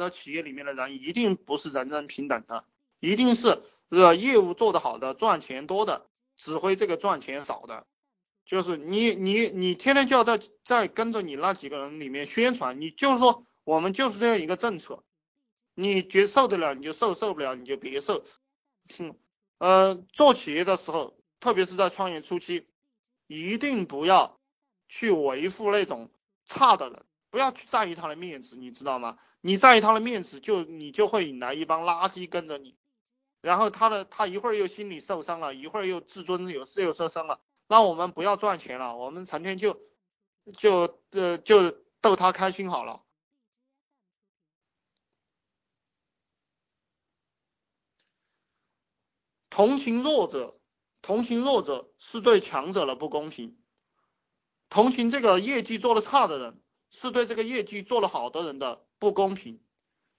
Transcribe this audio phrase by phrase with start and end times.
[0.00, 2.64] 的企业里面的人一定不是人人平等的，
[2.98, 7.86] 一定是呃业务做得好的、赚钱多的，指挥这个赚钱少的。
[8.44, 15.04] 就是你你你天天就要在在跟着你那几个人里面宣传，你就是说我们就是这样一个政策，
[15.74, 18.24] 你觉受得了你就受，受不了你就别受。
[18.98, 19.14] 哼，
[19.58, 22.66] 呃，做企业的时候，特别是在创业初期，
[23.28, 24.40] 一定不要
[24.88, 26.10] 去维护那种
[26.46, 29.18] 差的人，不要去在意他的面子，你知道吗？
[29.40, 32.76] 你在意他的面子，就你就会引来一帮垃圾跟着你，
[33.40, 37.40] 然后他的他一会儿又心理受伤了，一会儿又自尊有事又受伤了。
[37.66, 39.80] 那我们不要赚钱了，我们成天就
[40.58, 43.02] 就呃就逗他开心好了。
[49.48, 50.58] 同情弱者，
[51.02, 53.58] 同情弱者是对强者的不公平。
[54.68, 59.60] 同情这个业绩做的差的人，是对这个业绩做了好的人的不公平。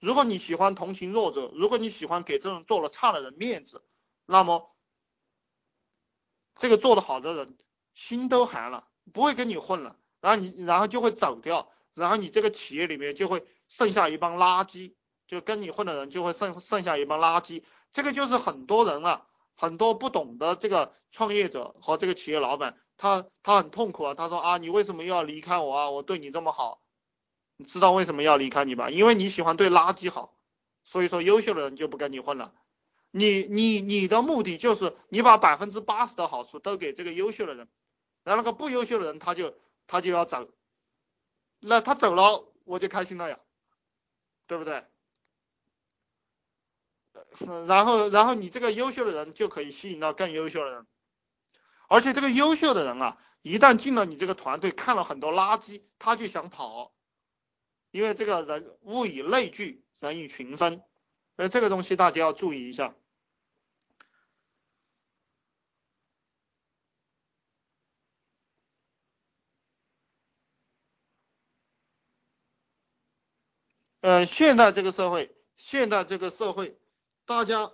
[0.00, 3.84] 如果你喜欢同情弱者，如果你喜欢给这种做了差的人面子，
[4.26, 4.68] 那么。
[6.58, 7.56] 这个做的好的人
[7.94, 14.92] 心都寒了，不会跟你混了，然后你然后就会走掉，然后你这个企业里面就会剩下一帮垃圾，
[15.26, 17.64] 就跟你混的人就会剩剩下一帮垃圾。
[17.90, 25.90] 这个就是很多人啊，很多不懂的这个创业者和这个企业老板，他他很痛苦啊，他说啊，你为什么要离开我啊？
[25.90, 26.80] 我对你这么好，
[27.56, 28.90] 你知道为什么要离开你吧？
[28.90, 30.38] 因为你喜欢对垃圾好，
[30.84, 32.54] 所以说优秀的人就不跟你混了。
[33.10, 37.66] 你你你的目的就是你把百分之八十的好处都给这个优秀的人，
[38.22, 39.52] 然后那个不优秀的人他就
[39.88, 40.48] 他就要走，
[41.58, 43.40] 那他走了我就开心了呀，
[44.46, 44.84] 对不对？
[47.66, 50.86] 然后然后你这个优秀的人就可以吸引到更优秀的人，
[51.92, 56.94] 而且这个优秀的人啊，一旦进了你这个团队，看了很多垃圾，他就想跑，
[57.90, 60.82] 因为这个人物以类聚，人以群分，
[61.36, 62.94] 所以这个东西大家要注意一下。
[74.00, 76.78] 嗯，现在这个社会，现在这个社会，
[77.26, 77.70] 大家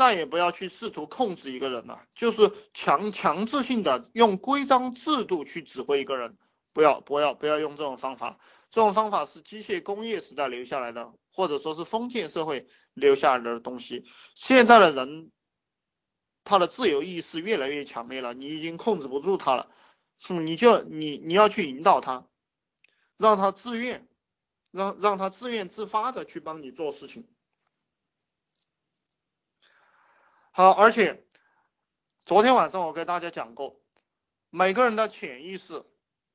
[0.00, 6.38] 再也不要去试图控制一个人了，就是强强制性的用规章制度去指挥一个人，
[6.72, 8.38] 不要不要不要用这种方法，
[8.70, 14.06] 这种方法是机械工业时代留下来的，或者说是封建社会留下来的东西。
[14.34, 15.30] 现在的人，
[16.44, 19.70] 他的自由意识越来越强烈了，你已经控制不住他了，
[20.30, 22.26] 你就你你要去引导他，
[23.18, 24.06] 让他自愿。
[24.72, 27.26] 让让他自愿自发的去帮你做事情。
[30.60, 31.24] 好，而且
[32.26, 33.80] 昨天晚上我给大家讲过，
[34.50, 35.86] 每个人的潜意识，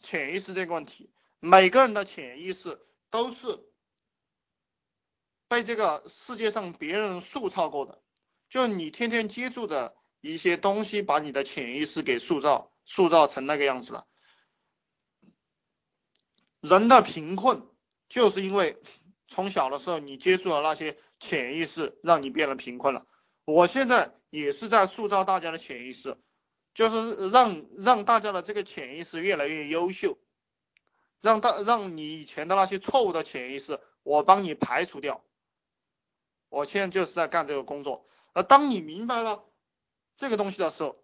[0.00, 3.62] 潜意识这个问题，每个人的潜意识都是
[5.48, 8.00] 被这个世界上别人塑造过的，
[8.48, 14.06] 就你天天接触的一些东西，把你的潜意识给塑造，塑造成那个样子了。
[16.62, 17.68] 人的贫困。
[18.08, 18.80] 就是因为
[19.28, 23.06] 从小的时候你接触了那些潜意识，让你变得贫困了。
[23.46, 26.18] 我现在也是在塑造大家的潜意识，
[26.74, 30.18] 就是让让大家的这个潜意识越来越优秀，
[31.20, 35.24] 让大让你以前的那些错误的潜意识，我帮你排除掉。
[36.48, 38.08] 我现在就是在干这个工作。
[38.32, 39.44] 而当你明白了
[40.16, 41.02] 这个东西的时候，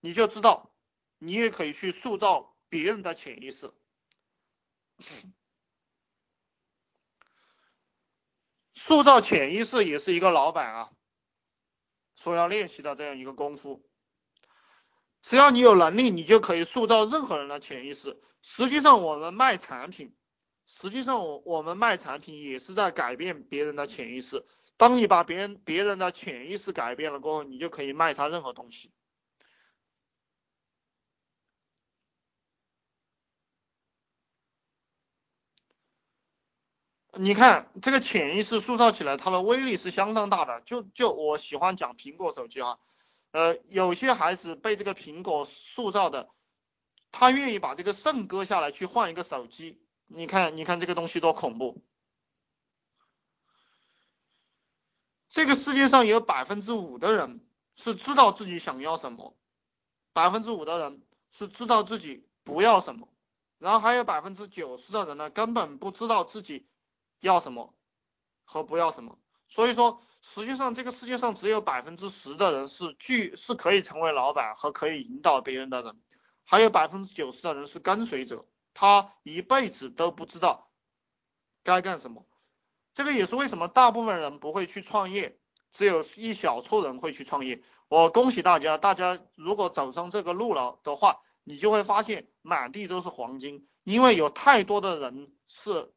[0.00, 0.74] 你就知道
[1.18, 3.70] 你也可以去塑造别人的潜意识。
[8.74, 10.90] 塑造潜意识也是一个老板啊，
[12.22, 13.84] 所要练习的这样一个功夫。
[15.22, 18.20] 只要你有能力，你就可以塑造任何人的潜意识。
[18.42, 20.14] 实际上，我们卖产品，
[20.66, 24.46] 实际上我我们卖产品也是在改变别人的潜意识。
[24.76, 28.92] 当你把别人别人的潜意识改变了过后，你就可以卖他任何东西。
[37.18, 40.62] 你看这个潜意识塑造起来，它的威力是相当大的。
[40.62, 42.78] 就就我喜欢讲苹果手机哈，
[43.32, 46.30] 呃，有些孩子被这个苹果塑造的，
[47.10, 49.78] 他愿意把这个肾割下来去换一个手机。
[50.06, 51.82] 你看，你看这个东西多恐怖！
[55.28, 57.44] 这个世界上有百分之五的人
[57.76, 59.36] 是知道自己想要什么，
[60.14, 63.08] 百分之五的人是知道自己不要什么，
[63.58, 66.66] 然后还有百分之九十的人呢，根本不知道自己。
[67.22, 67.74] 要什么
[68.44, 76.00] 和不要什么，所以说实际上这个世界上只有百分之十的人是具是可以成为老板和可以引导别人的人，
[76.44, 80.70] 还有百分之九十的人是跟随者，他一辈子都不知道
[81.62, 82.26] 该干什么。
[82.94, 85.38] 这个也是为什么大部分人不会去创业，
[85.72, 87.62] 只有一小撮人会去创业。
[87.88, 95.92] 我恭喜大家，大家如果走上这个路了的话，你就会发现满地都是黄金，因为有太多的人是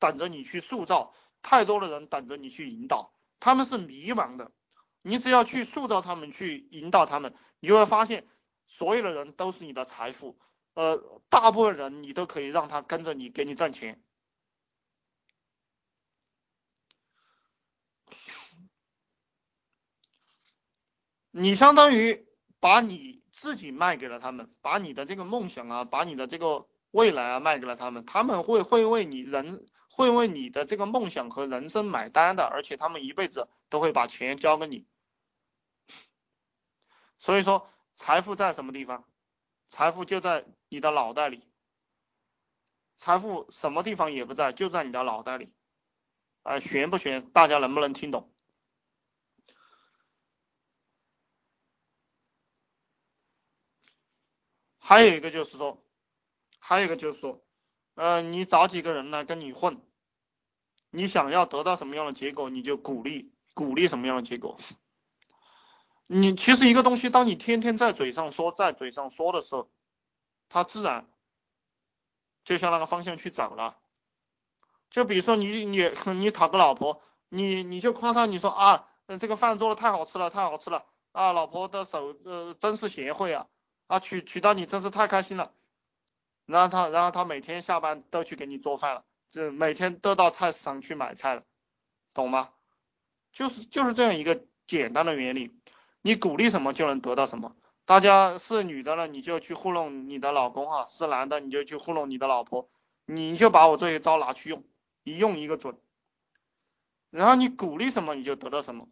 [0.00, 4.50] 等着你去塑造，太多的人等着你去引导，他们是迷茫的，
[5.02, 8.26] 你只要去塑造他们，去引导他们，你就会发现
[8.66, 10.38] 所有的人都是你的财富，
[10.74, 14.02] 呃，大部分人你都可以让他跟着你，给你赚钱。
[21.32, 22.26] 你相当于
[22.58, 34.86] 把你自己卖给了他们，把你的这个梦想啊，把你的这个未来啊卖给了他们，他们会会为你人会为你的这个梦想和人生买单的，而且他们一辈子都会把钱交给你。
[37.18, 39.04] 所以说，财富在什么地方？
[39.68, 41.46] 财富就在你的脑袋里。
[42.98, 45.52] 财富什么地方也不在，就在你的脑袋里。
[46.42, 47.30] 啊，悬不悬？
[47.32, 48.32] 大家能不能听懂？
[54.78, 55.84] 还有一个就是说，
[56.58, 57.44] 还有一个就是说，
[57.94, 59.80] 呃，你找几个人来跟你混，
[60.90, 64.58] 你想要得到什么样的结果，你就鼓励鼓励什么样的结果。
[66.06, 69.70] 你其实一个东西，当你天天在嘴上说，在嘴上说的时候，
[70.48, 71.08] 它自然
[72.44, 73.76] 就向那个方向去走了。
[74.90, 78.88] 就比如说你你你讨个老婆，你你就夸他，你说啊，
[79.20, 83.46] 这个饭做的太好吃了，太好吃了啊，老婆的手呃真是贤惠啊。
[83.86, 85.52] 啊，娶娶到你真是太开心了，
[86.50, 91.42] 然后他，然后他每天下班都去给你做饭了，就每天都到菜市场去买菜了，
[92.12, 92.50] 懂吗？
[93.32, 95.52] 就是就是这样一个简单的原理，
[96.02, 97.54] 你鼓励什么就能得到什么。
[97.84, 102.68] 大家是女的了，你就去糊弄你的老公哈；是男的，你就去糊弄你的老婆。
[103.06, 104.64] 你就把我这些招拿去用，
[105.02, 105.76] 一用一个准。
[107.10, 108.88] 然后你鼓励什么，你就得到什么。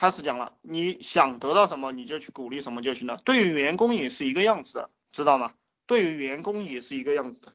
[0.00, 3.18] 开始讲了，你想得到什么，你就去鼓励什么就行了。
[3.18, 5.54] 对于员工也是一个样子的，知道吗？
[5.84, 7.54] 对于员工也是一个样子的。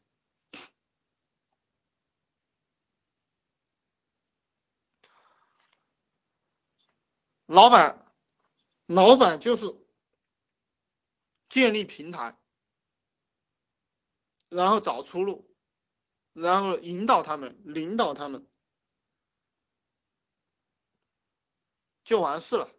[7.47, 8.05] 老板，
[8.85, 9.75] 老板就是
[11.49, 12.37] 建立平台，
[14.49, 15.49] 然后找出路，
[16.33, 18.45] 然后引导他们，领导他们。
[22.05, 22.69] 就完事了。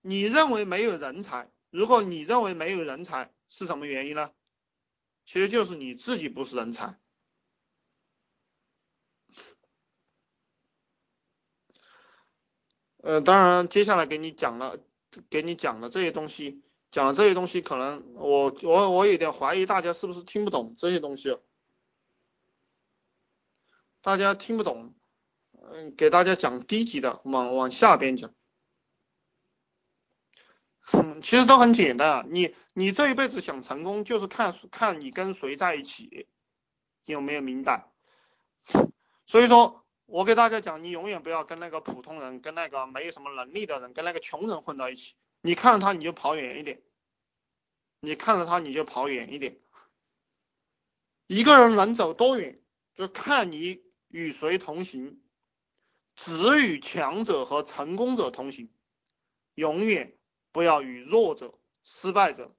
[0.00, 1.50] 你认为没有人才？
[1.70, 4.32] 如果你认为没有人才，是什么原因呢？
[5.26, 6.98] 其实就是你自己不是人才。
[13.02, 14.78] 呃，当然，接下来给你讲了，
[15.28, 21.38] 给你讲了这些东西，讲了这些东西，可能我我我有点怀疑大家是不是听不懂这些东西，
[24.00, 24.94] 大家听不懂。
[25.72, 28.34] 嗯，给大家讲低级的，往往下边讲。
[31.20, 36.26] 其实都很简单啊，你你这一辈子想成功，就是看看你跟谁在一起，
[37.04, 37.90] 有没有明白？
[39.26, 45.14] 所以说，我给大家讲，你永远不要跟那个普通人，跟那个没有什么能力的人，跟那个穷人混到一起。
[45.42, 46.78] 你看着他，你就跑远一点；
[48.00, 49.58] 你看着他，你就跑远一点。
[51.26, 52.62] 一个人能走多远，
[52.94, 55.20] 就看你与谁同行。
[56.18, 58.68] 只与强者和成功者同行，
[59.54, 60.18] 永远
[60.50, 62.56] 不要与弱者、失败者